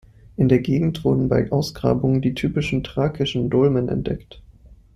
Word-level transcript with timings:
In 0.35 0.49
der 0.49 0.57
Gegend 0.57 1.03
wurden 1.03 1.29
bei 1.29 1.51
Ausgrabungen 1.51 2.23
die 2.23 2.33
typischen 2.33 2.83
thrakischen 2.83 3.51
Dolmen 3.51 3.87
entdeckt. 3.87 4.41